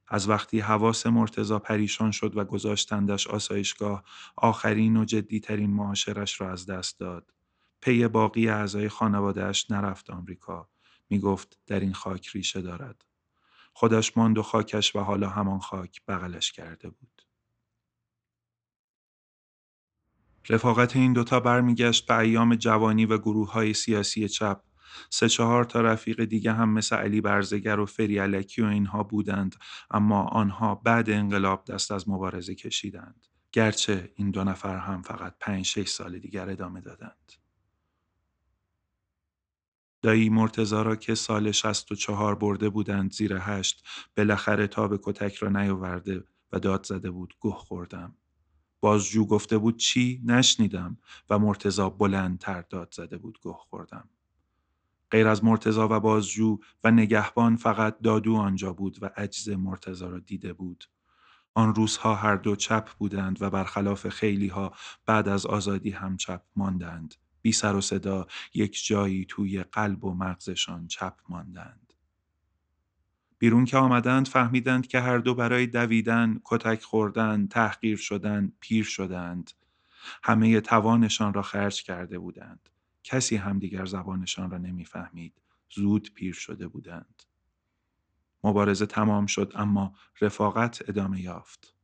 از 0.08 0.29
وقتی 0.29 0.60
حواس 0.60 1.08
مرتزا 1.08 1.60
پریشان 1.60 2.12
شد 2.12 2.38
و 2.38 2.46
گذاشتندش 2.46 3.27
آسایشگاه 3.27 4.03
آخرین 4.36 4.98
و 4.98 5.06
جدیترین 5.06 5.70
معاشرش 5.70 6.41
را 6.41 6.51
از 6.51 6.65
دست 6.65 7.00
داد. 7.00 7.34
پی 7.82 8.08
باقی 8.08 8.50
اعضای 8.50 8.89
خانوادهش 8.89 9.72
نرفت 9.72 10.10
آمریکا. 10.10 10.70
می 11.10 11.20
گفت 11.20 11.58
در 11.68 11.79
این 11.79 11.94
خاک 11.94 12.27
ریشه 12.27 12.62
دارد. 12.62 13.06
خودش 13.74 14.18
ماند 14.18 14.38
و 14.38 14.44
خاکش 14.44 14.96
و 14.96 15.00
حالا 15.00 15.29
همان 15.29 15.60
خاک 15.60 16.01
بغلش 16.08 16.51
کرده 16.51 16.89
بود. 16.89 17.19
رفاقت 20.50 20.96
این 20.96 21.13
دوتا 21.13 21.39
برمیگشت 21.39 22.06
به 22.06 22.18
ایام 22.18 22.56
جوانی 22.56 23.06
و 23.06 23.18
گروه 23.18 23.51
های 23.51 23.74
سیاسی 23.74 24.27
چپ. 24.27 24.62
سه 25.10 25.29
چهار 25.29 25.63
تا 25.63 25.82
رفیق 25.82 26.25
دیگه 26.25 26.53
هم 26.53 26.70
مثل 26.70 26.96
علی 26.96 27.22
برزگر 27.22 27.79
و 27.79 27.86
فری 27.86 28.18
علکی 28.18 28.62
و 28.62 28.65
اینها 28.65 29.03
بودند 29.03 29.56
اما 29.91 30.24
آنها 30.24 30.75
بعد 30.75 31.10
انقلاب 31.10 31.65
دست 31.65 31.91
از 31.91 32.10
مبارزه 32.10 32.56
کشیدند. 32.56 33.27
گرچه 33.51 34.12
این 34.15 34.32
دو 34.32 34.44
نفر 34.44 34.77
هم 34.77 35.01
فقط 35.01 35.36
پنج 35.39 35.65
شش 35.65 35.89
سال 35.89 36.20
دیگر 36.20 36.50
ادامه 36.50 36.82
دادند. 36.82 37.32
دایی 40.01 40.29
مرتزا 40.29 40.82
را 40.82 40.96
که 40.96 41.15
سال 41.15 41.51
شست 41.51 41.91
و 41.91 41.96
چهار 41.96 42.36
برده 42.36 42.70
بودند 42.70 43.12
زیر 43.12 43.38
هشت 43.41 43.88
بالاخره 44.18 44.68
تاب 44.68 45.00
کتک 45.03 45.36
را 45.36 45.50
نیاورده 45.50 46.24
و 46.51 46.60
داد 46.60 46.86
زده 46.86 47.12
بود 47.12 47.34
گه 47.41 47.51
خوردم. 47.51 48.15
بازجو 48.80 49.26
گفته 49.26 49.58
بود 49.58 49.78
چی؟ 49.78 50.22
نشنیدم 50.26 50.98
و 51.30 51.40
مرتزا 51.40 51.90
بلندتر 51.90 52.62
داد 52.62 52.94
زده 52.94 53.18
بود 53.18 53.40
گه 53.44 53.54
خوردم. 53.54 54.10
غیر 55.12 55.28
از 55.28 55.44
مرتزا 55.44 55.88
و 55.92 56.00
بازجو 56.00 56.60
و 56.84 56.92
نگهبان 56.92 57.56
فقط 57.56 58.00
دادو 58.02 58.36
آنجا 58.36 58.74
بود 58.74 59.04
و 59.04 59.10
عجز 59.18 59.50
مرتزا 59.50 60.10
را 60.10 60.20
دیده 60.20 60.54
بود. 60.54 60.84
آن 61.54 61.76
روزها 61.76 62.16
هر 62.16 62.36
دو 62.36 62.56
چپ 62.56 62.90
بودند 62.98 63.42
و 63.42 63.50
برخلاف 63.50 64.10
خیلی 64.10 64.48
ها 64.48 64.74
بعد 65.06 65.28
از 65.28 65.46
آزادی 65.46 65.92
هم 65.92 66.18
چپ 66.18 66.42
ماندند. 66.56 67.16
بی 67.42 67.52
سر 67.52 67.76
و 67.76 67.82
صدا 67.82 68.28
یک 68.54 68.86
جایی 68.86 69.26
توی 69.30 69.64
قلب 69.64 70.04
و 70.06 70.14
مغزشان 70.14 70.88
چپ 70.88 71.14
ماندند. 71.30 71.88
بیرون 73.39 73.65
که 73.65 73.77
آمدند 73.77 74.27
فهمیدند 74.27 74.88
که 74.88 75.00
هر 75.00 75.17
دو 75.17 75.36
برای 75.36 75.67
دویدن، 75.67 76.39
کتک 76.46 76.81
خوردن، 76.81 77.48
تحقیر 77.48 77.98
شدن، 77.98 78.51
پیر 78.60 78.84
شدند. 78.84 79.51
همه 80.24 80.62
توانشان 80.62 81.34
را 81.34 81.41
خرج 81.41 81.84
کرده 81.84 82.19
بودند. 82.19 82.69
کسی 83.03 83.36
هم 83.36 83.60
دیگر 83.60 83.86
زبانشان 83.86 84.51
را 84.51 84.58
نمی‌فهمید. 84.58 85.41
زود 85.69 86.12
پیر 86.13 86.34
شده 86.34 86.67
بودند. 86.67 87.24
مبارزه 88.43 88.86
تمام 88.86 89.25
شد 89.25 89.53
اما 89.55 89.93
رفاقت 90.22 90.89
ادامه 90.89 91.22
یافت. 91.22 91.75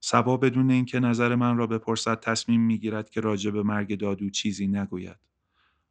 سبا 0.00 0.36
بدون 0.36 0.70
اینکه 0.70 1.00
نظر 1.00 1.34
من 1.34 1.56
را 1.56 1.66
بپرسد 1.66 2.20
تصمیم 2.20 2.60
می‌گیرد 2.60 3.10
که 3.10 3.20
راجع 3.20 3.50
به 3.50 3.62
مرگ 3.62 3.98
دادو 3.98 4.30
چیزی 4.30 4.66
نگوید. 4.66 5.16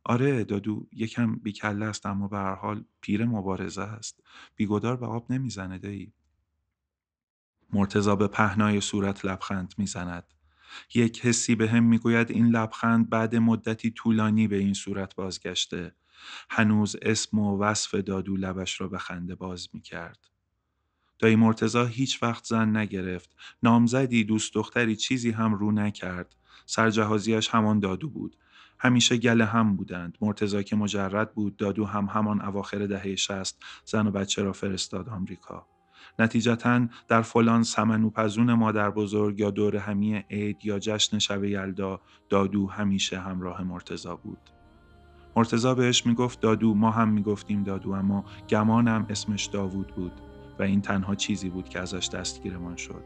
آره 0.05 0.43
دادو 0.43 0.87
یکم 0.93 1.35
بیکله 1.35 1.85
است 1.85 2.05
اما 2.05 2.27
به 2.27 2.37
هر 2.37 2.55
حال 2.55 2.83
پیر 3.01 3.25
مبارزه 3.25 3.81
است. 3.81 4.23
بیگدار 4.55 4.97
به 4.97 5.05
آب 5.05 5.31
نمی‌زنه 5.31 5.77
دایی. 5.77 6.13
مرتضا 7.73 8.15
به 8.15 8.27
پهنای 8.27 8.81
صورت 8.81 9.25
لبخند 9.25 9.73
می‌زند. 9.77 10.23
یک 10.95 11.25
حسی 11.25 11.55
به 11.55 11.69
هم 11.69 11.83
می‌گوید 11.83 12.31
این 12.31 12.47
لبخند 12.47 13.09
بعد 13.09 13.35
مدتی 13.35 13.91
طولانی 13.91 14.47
به 14.47 14.57
این 14.57 14.73
صورت 14.73 15.15
بازگشته. 15.15 15.95
هنوز 16.49 16.95
اسم 17.01 17.39
و 17.39 17.57
وصف 17.59 17.95
دادو 17.95 18.37
لبش 18.37 18.81
را 18.81 18.87
به 18.87 18.97
خنده 18.97 19.35
باز 19.35 19.69
می‌کرد. 19.73 20.29
دایی 21.19 21.35
مرتزا 21.35 21.85
هیچ 21.85 22.23
وقت 22.23 22.45
زن 22.45 22.77
نگرفت. 22.77 23.35
نامزدی 23.63 24.23
دوست 24.23 24.53
دختری 24.53 24.95
چیزی 24.95 25.31
هم 25.31 25.53
رو 25.53 25.71
نکرد. 25.71 26.35
سرجهازیش 26.65 27.49
همان 27.49 27.79
دادو 27.79 28.09
بود. 28.09 28.37
همیشه 28.85 29.17
گله 29.17 29.45
هم 29.45 29.75
بودند. 29.75 30.17
مرتزا 30.21 30.61
که 30.61 30.75
مجرد 30.75 31.33
بود 31.33 31.57
دادو 31.57 31.85
هم 31.85 32.05
همان 32.05 32.41
اواخر 32.41 32.85
دهه 32.85 33.15
شست 33.15 33.63
زن 33.85 34.07
و 34.07 34.11
بچه 34.11 34.43
را 34.43 34.53
فرستاد 34.53 35.09
آمریکا. 35.09 35.67
نتیجتا 36.19 36.87
در 37.07 37.21
فلان 37.21 37.63
سمنوپزون 37.63 38.53
مادر 38.53 38.89
بزرگ 38.89 39.39
یا 39.39 39.51
دور 39.51 39.75
همی 39.75 40.23
عید 40.29 40.65
یا 40.65 40.79
جشن 40.79 41.19
شب 41.19 41.43
یلدا 41.43 42.01
دادو 42.29 42.67
همیشه 42.67 43.19
همراه 43.19 43.63
مرتزا 43.63 44.15
بود. 44.15 44.49
مرتزا 45.35 45.75
بهش 45.75 46.05
می‌گفت 46.05 46.39
دادو 46.39 46.73
ما 46.73 46.91
هم 46.91 47.09
می‌گفتیم 47.09 47.63
دادو 47.63 47.91
اما 47.91 48.25
گمانم 48.49 49.05
اسمش 49.09 49.45
داوود 49.45 49.87
بود. 49.87 50.21
و 50.59 50.63
این 50.63 50.81
تنها 50.81 51.15
چیزی 51.15 51.49
بود 51.49 51.69
که 51.69 51.79
ازش 51.79 52.09
دستگیرمان 52.13 52.75
شد. 52.75 53.03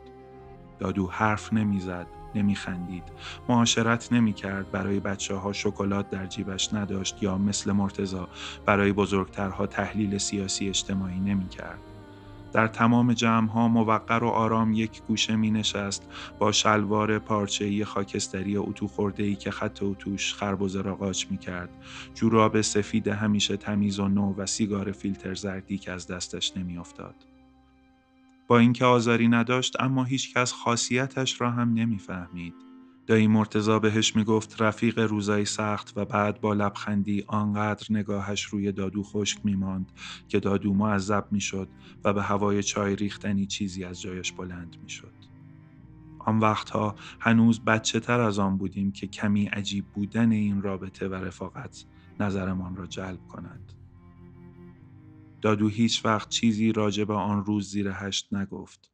دادو 0.79 1.07
حرف 1.07 1.53
نمی‌زد، 1.53 2.07
نمیخندید، 2.35 3.03
معاشرت 3.49 4.13
نمی‌کرد، 4.13 4.71
برای 4.71 4.99
بچه 4.99 5.35
ها 5.35 5.53
شکلات 5.53 6.09
در 6.09 6.25
جیبش 6.25 6.73
نداشت 6.73 7.23
یا 7.23 7.37
مثل 7.37 7.71
مرتزا 7.71 8.29
برای 8.65 8.91
بزرگترها 8.91 9.67
تحلیل 9.67 10.17
سیاسی 10.17 10.69
اجتماعی 10.69 11.19
نمی‌کرد. 11.19 11.79
در 12.53 12.67
تمام 12.67 13.13
جمع 13.13 13.49
ها 13.49 13.67
موقر 13.67 14.23
و 14.23 14.27
آرام 14.27 14.73
یک 14.73 15.01
گوشه 15.07 15.35
می 15.35 15.51
نشست 15.51 16.07
با 16.39 16.51
شلوار 16.51 17.19
پارچه‌ای 17.19 17.85
خاکستری 17.85 18.57
اتو 18.57 18.87
خورده 18.87 19.23
ای 19.23 19.35
که 19.35 19.51
خط 19.51 19.83
اتوش 19.83 20.33
خربزه 20.33 20.81
را 20.81 20.95
قاچ 20.95 21.25
می 21.29 21.37
کرد. 21.37 21.69
جوراب 22.13 22.61
سفید 22.61 23.07
همیشه 23.07 23.57
تمیز 23.57 23.99
و 23.99 24.07
نو 24.07 24.33
و 24.37 24.45
سیگار 24.45 24.91
فیلتر 24.91 25.33
زردی 25.33 25.77
که 25.77 25.91
از 25.91 26.07
دستش 26.07 26.57
نمی 26.57 26.77
افتاد. 26.77 27.15
با 28.49 28.59
اینکه 28.59 28.85
آزاری 28.85 29.27
نداشت 29.27 29.81
اما 29.81 30.03
هیچکس 30.03 30.53
خاصیتش 30.53 31.41
را 31.41 31.51
هم 31.51 31.73
نمی‌فهمید. 31.73 32.53
دایی 33.07 33.27
مرتزا 33.27 33.79
بهش 33.79 34.15
می‌گفت 34.15 34.61
رفیق 34.61 34.99
روزای 34.99 35.45
سخت 35.45 35.93
و 35.95 36.05
بعد 36.05 36.41
با 36.41 36.53
لبخندی 36.53 37.23
آنقدر 37.27 37.87
نگاهش 37.89 38.43
روی 38.43 38.71
دادو 38.71 39.03
خشک 39.03 39.45
میماند 39.45 39.91
که 40.27 40.39
دادو 40.39 40.73
معذب 40.73 41.27
می‌شد 41.31 41.69
و 42.05 42.13
به 42.13 42.23
هوای 42.23 42.63
چای 42.63 42.95
ریختنی 42.95 43.45
چیزی 43.45 43.83
از 43.83 44.01
جایش 44.01 44.31
بلند 44.31 44.77
می‌شد. 44.83 45.13
آن 46.19 46.39
وقتها 46.39 46.95
هنوز 47.19 47.65
بچه 47.65 47.99
تر 47.99 48.19
از 48.19 48.39
آن 48.39 48.57
بودیم 48.57 48.91
که 48.91 49.07
کمی 49.07 49.45
عجیب 49.45 49.85
بودن 49.93 50.31
این 50.31 50.61
رابطه 50.61 51.07
و 51.07 51.13
رفاقت 51.13 51.85
نظرمان 52.19 52.75
را 52.75 52.85
جلب 52.85 53.27
کند. 53.27 53.73
دادو 55.41 55.67
هیچ 55.67 56.05
وقت 56.05 56.29
چیزی 56.29 56.71
راجع 56.71 57.03
به 57.03 57.13
آن 57.13 57.45
روز 57.45 57.71
زیر 57.71 57.89
هشت 57.93 58.33
نگفت. 58.33 58.91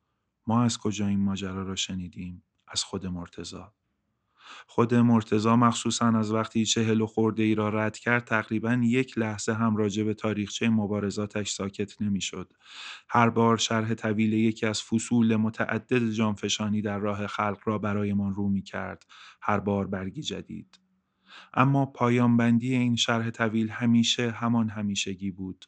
ما 0.48 0.64
از 0.64 0.78
کجا 0.78 1.08
این 1.08 1.20
ماجرا 1.20 1.64
را 1.64 1.76
شنیدیم؟ 1.76 2.44
از 2.68 2.84
خود 2.84 3.06
مرتزا. 3.06 3.74
خود 4.68 4.96
مرتزا 4.96 5.56
مخصوصا 5.56 6.08
از 6.08 6.32
وقتی 6.32 6.66
چهل 6.66 7.02
و 7.02 7.08
خورده 7.08 7.44
ای 7.44 7.56
را 7.56 7.70
رد 7.70 7.98
کرد 7.98 8.24
تقریبا 8.24 8.82
یک 8.84 9.18
لحظه 9.18 9.54
هم 9.54 9.76
راجع 9.76 10.04
به 10.04 10.14
تاریخچه 10.14 10.70
مبارزاتش 10.70 11.50
ساکت 11.50 12.02
نمی‌شد. 12.02 12.54
هر 13.10 13.30
بار 13.30 13.58
شرح 13.58 13.94
طویل 13.94 14.34
یکی 14.34 14.66
از 14.66 14.84
فصول 14.84 15.36
متعدد 15.36 16.10
جانفشانی 16.10 16.82
در 16.82 17.00
راه 17.00 17.28
خلق 17.28 17.60
را 17.66 17.78
برایمان 17.78 18.36
رو 18.36 18.50
می 18.50 18.62
کرد. 18.62 19.04
هر 19.42 19.60
بار 19.60 19.88
برگی 19.88 20.22
جدید. 20.22 20.80
اما 21.54 21.86
پایان 21.86 22.38
بندی 22.38 22.76
این 22.76 22.96
شرح 22.96 23.30
طویل 23.30 23.70
همیشه 23.70 24.32
همان 24.32 24.70
همیشگی 24.70 25.32
بود. 25.32 25.66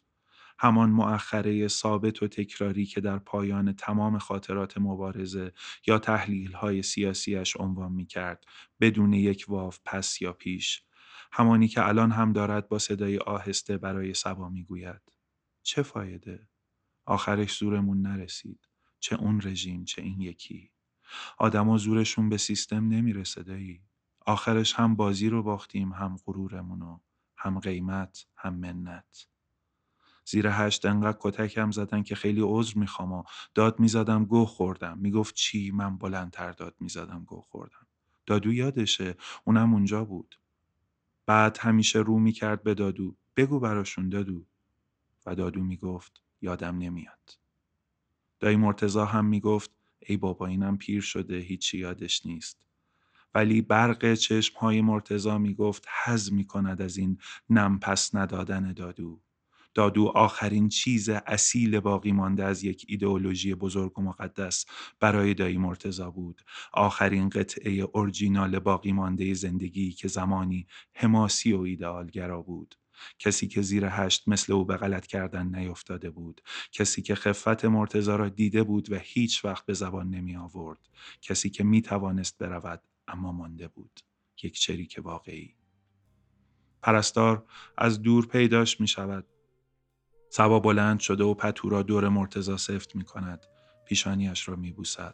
همان 0.59 0.89
مؤخره 0.89 1.67
ثابت 1.67 2.23
و 2.23 2.27
تکراری 2.27 2.85
که 2.85 3.01
در 3.01 3.17
پایان 3.19 3.73
تمام 3.73 4.17
خاطرات 4.17 4.77
مبارزه 4.77 5.51
یا 5.87 5.99
تحلیل 5.99 6.53
های 6.53 6.83
سیاسیش 6.83 7.57
عنوان 7.57 7.91
می 7.91 8.05
کرد 8.05 8.45
بدون 8.81 9.13
یک 9.13 9.45
واف 9.47 9.79
پس 9.85 10.21
یا 10.21 10.33
پیش. 10.33 10.83
همانی 11.31 11.67
که 11.67 11.87
الان 11.87 12.11
هم 12.11 12.33
دارد 12.33 12.69
با 12.69 12.79
صدای 12.79 13.17
آهسته 13.17 13.77
برای 13.77 14.13
سبا 14.13 14.49
می 14.49 14.63
گوید 14.63 15.01
چه 15.63 15.81
فایده؟ 15.83 16.49
آخرش 17.05 17.57
زورمون 17.57 18.01
نرسید. 18.01 18.69
چه 18.99 19.15
اون 19.15 19.41
رژیم 19.43 19.85
چه 19.85 20.01
این 20.01 20.21
یکی. 20.21 20.71
آدما 21.37 21.77
زورشون 21.77 22.29
به 22.29 22.37
سیستم 22.37 22.87
نمی‌رسه 22.87 23.43
دایی. 23.43 23.81
آخرش 24.25 24.73
هم 24.73 24.95
بازی 24.95 25.29
رو 25.29 25.43
باختیم 25.43 25.93
هم 25.93 26.17
غرورمونو. 26.25 26.99
هم 27.37 27.59
قیمت 27.59 28.25
هم 28.37 28.55
منت. 28.55 29.27
زیر 30.29 30.47
هشت 30.47 30.85
انقدر 30.85 31.17
کتکم 31.21 31.71
زدن 31.71 32.03
که 32.03 32.15
خیلی 32.15 32.41
عذر 32.43 32.79
می‌خوام 32.79 33.11
و 33.13 33.23
داد 33.55 33.79
می‌زدم 33.79 34.25
گوه 34.25 34.47
خوردم. 34.47 34.97
می‌گفت 34.97 35.35
چی؟ 35.35 35.71
من 35.71 35.97
بلندتر 35.97 36.51
داد 36.51 36.75
می‌زدم 36.79 37.23
گوه 37.27 37.43
خوردم. 37.43 37.87
دادو 38.25 38.53
یادشه؟ 38.53 39.15
اونم 39.43 39.73
اونجا 39.73 40.05
بود. 40.05 40.39
بعد 41.25 41.57
همیشه 41.61 41.99
رو 41.99 42.19
می‌کرد 42.19 42.63
به 42.63 42.73
دادو. 42.73 43.15
بگو 43.35 43.59
براشون 43.59 44.09
دادو. 44.09 44.45
و 45.25 45.35
دادو 45.35 45.63
می‌گفت 45.63 46.23
یادم 46.41 46.77
نمیاد. 46.77 47.39
دایی 48.39 48.57
مرتزا 48.57 49.05
هم 49.05 49.25
می‌گفت 49.25 49.71
ای 49.99 50.17
بابا 50.17 50.47
اینم 50.47 50.77
پیر 50.77 51.01
شده 51.01 51.37
هیچی 51.37 51.77
یادش 51.77 52.25
نیست. 52.25 52.67
ولی 53.33 53.61
برق 53.61 54.13
چشمهای 54.13 54.81
مرتزا 54.81 55.37
می‌گفت 55.37 55.87
حز 56.03 56.33
می‌کند 56.33 56.81
از 56.81 56.97
این 56.97 57.17
نم 57.49 57.79
پس 57.79 58.15
ندادن 58.15 58.73
دادو. 58.73 59.21
دادو 59.77 60.11
آخرین 60.15 60.69
چیز 60.69 61.09
اصیل 61.09 61.79
باقی 61.79 62.11
مانده 62.11 62.43
از 62.43 62.63
یک 62.63 62.85
ایدئولوژی 62.87 63.55
بزرگ 63.55 63.99
و 63.99 64.01
مقدس 64.01 64.65
برای 64.99 65.33
دایی 65.33 65.57
مرتزا 65.57 66.11
بود. 66.11 66.41
آخرین 66.73 67.29
قطعه 67.29 67.71
اورجینال 67.71 68.59
باقی 68.59 68.91
مانده 68.91 69.33
زندگی 69.33 69.91
که 69.91 70.07
زمانی 70.07 70.67
حماسی 70.93 71.53
و 71.53 71.59
ایدئالگرا 71.59 72.41
بود. 72.41 72.75
کسی 73.19 73.47
که 73.47 73.61
زیر 73.61 73.85
هشت 73.85 74.27
مثل 74.27 74.53
او 74.53 74.65
به 74.65 74.77
غلط 74.77 75.05
کردن 75.05 75.55
نیفتاده 75.55 76.09
بود. 76.09 76.41
کسی 76.71 77.01
که 77.01 77.15
خفت 77.15 77.65
مرتزا 77.65 78.15
را 78.15 78.29
دیده 78.29 78.63
بود 78.63 78.91
و 78.91 78.95
هیچ 79.01 79.45
وقت 79.45 79.65
به 79.65 79.73
زبان 79.73 80.09
نمی 80.09 80.35
آورد. 80.35 80.89
کسی 81.21 81.49
که 81.49 81.63
می 81.63 81.81
توانست 81.81 82.37
برود 82.37 82.81
اما 83.07 83.31
مانده 83.31 83.67
بود. 83.67 83.99
یک 84.43 84.59
چریک 84.59 84.99
واقعی. 85.03 85.55
پرستار 86.81 87.45
از 87.77 88.01
دور 88.01 88.27
پیداش 88.27 88.81
می 88.81 88.87
شود. 88.87 89.25
سبا 90.37 90.59
بلند 90.59 90.99
شده 90.99 91.23
و 91.23 91.33
پتو 91.33 91.69
را 91.69 91.83
دور 91.83 92.09
مرتزا 92.09 92.57
سفت 92.57 92.95
می 92.95 93.03
کند. 93.03 93.45
پیشانیش 93.85 94.49
را 94.49 94.55
می 94.55 94.71
بوسد. 94.71 95.13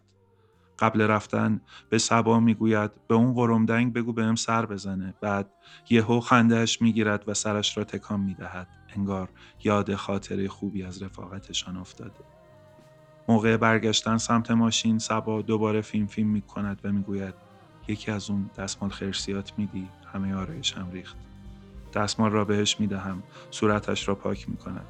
قبل 0.79 1.01
رفتن 1.01 1.61
به 1.89 1.97
سبا 1.97 2.39
می‌گوید 2.39 2.91
به 3.07 3.15
اون 3.15 3.33
قرمدنگ 3.33 3.93
بگو 3.93 4.13
بهم 4.13 4.35
سر 4.35 4.65
بزنه. 4.65 5.13
بعد 5.21 5.51
یهو 5.89 6.19
خندهش 6.19 6.81
می‌گیرد 6.81 7.23
و 7.27 7.33
سرش 7.33 7.77
را 7.77 7.83
تکان 7.83 8.19
می‌دهد. 8.19 8.67
انگار 8.95 9.29
یاد 9.63 9.95
خاطره 9.95 10.47
خوبی 10.47 10.83
از 10.83 11.03
رفاقتشان 11.03 11.77
افتاده. 11.77 12.23
موقع 13.27 13.57
برگشتن 13.57 14.17
سمت 14.17 14.51
ماشین 14.51 14.99
سبا 14.99 15.41
دوباره 15.41 15.81
فیلم 15.81 16.07
فیلم 16.07 16.29
می‌کند 16.29 16.81
و 16.83 16.91
می‌گوید 16.91 17.35
یکی 17.87 18.11
از 18.11 18.29
اون 18.29 18.49
دستمال 18.57 18.91
خرسیات 18.91 19.53
میدی. 19.57 19.89
همه 20.13 20.35
آرایشم 20.35 20.89
ریخت. 20.91 21.17
دستمال 21.93 22.31
را 22.31 22.45
بهش 22.45 22.79
می‌دهم. 22.79 23.23
صورتش 23.51 24.07
را 24.07 24.15
پاک 24.15 24.49
می‌کند. 24.49 24.85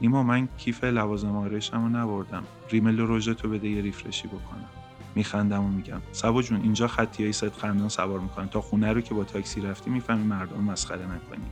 نیما 0.00 0.22
من 0.22 0.48
کیف 0.58 0.84
لوازم 0.84 1.36
آرایشم 1.36 1.82
رو 1.82 1.88
نبردم. 1.88 2.44
ریمل 2.70 2.98
روژه 2.98 3.34
تو 3.34 3.48
بده 3.48 3.68
یه 3.68 3.82
ریفرشی 3.82 4.28
بکنم. 4.28 4.68
میخندم 5.14 5.64
و 5.64 5.68
میگم 5.68 6.00
سبا 6.12 6.42
جون 6.42 6.60
اینجا 6.60 6.88
خطی 6.88 7.22
های 7.22 7.32
صد 7.32 7.52
خندان 7.52 7.88
سوار 7.88 8.20
می‌کنن. 8.20 8.48
تا 8.48 8.60
خونه 8.60 8.92
رو 8.92 9.00
که 9.00 9.14
با 9.14 9.24
تاکسی 9.24 9.60
رفتی 9.60 9.90
می‌فهمی 9.90 10.24
مردم 10.24 10.62
مسخره 10.62 11.04
نکنی. 11.04 11.46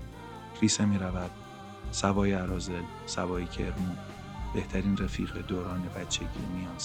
ریسه 0.62 0.84
می‌رود. 0.84 1.30
سوای 1.90 2.32
عرازل 2.32 2.82
سوای 3.06 3.46
کرمون. 3.46 3.96
بهترین 4.54 4.96
رفیق 4.96 5.46
دوران 5.46 5.82
بچگی 5.96 6.26
میان 6.56 6.78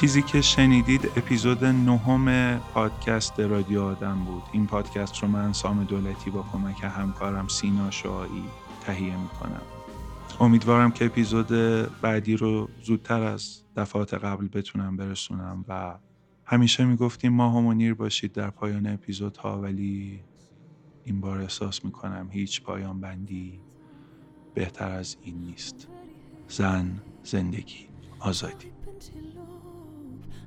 چیزی 0.00 0.22
که 0.22 0.40
شنیدید 0.40 1.04
اپیزود 1.16 1.64
نهم 1.64 2.58
پادکست 2.58 3.40
رادیو 3.40 3.82
آدم 3.82 4.24
بود. 4.24 4.42
این 4.52 4.66
پادکست 4.66 5.18
رو 5.18 5.28
من 5.28 5.52
سام 5.52 5.84
دولتی 5.84 6.30
با 6.30 6.42
کمک 6.52 6.84
همکارم 6.84 7.48
سینا 7.48 7.90
شعایی 7.90 8.44
تهیه 8.80 9.16
می‌کنم. 9.16 9.62
امیدوارم 10.40 10.90
که 10.90 11.04
اپیزود 11.04 11.48
بعدی 12.02 12.36
رو 12.36 12.68
زودتر 12.82 13.22
از 13.22 13.62
دفعات 13.76 14.14
قبل 14.14 14.48
بتونم 14.48 14.96
برسونم 14.96 15.64
و 15.68 15.98
همیشه 16.44 16.84
می‌گفتیم 16.84 17.32
ماه 17.32 17.56
و 17.56 17.60
منیر 17.60 17.94
باشید 17.94 18.32
در 18.32 18.50
پایان 18.50 18.86
اپیزودها 18.86 19.60
ولی 19.60 20.20
این 21.04 21.20
بار 21.20 21.38
احساس 21.40 21.84
می‌کنم 21.84 22.28
هیچ 22.30 22.62
پایان 22.62 23.00
بندی 23.00 23.60
بهتر 24.54 24.90
از 24.90 25.16
این 25.22 25.38
نیست. 25.38 25.88
زن 26.48 27.00
زندگی. 27.22 27.88
آزادی. 28.20 28.72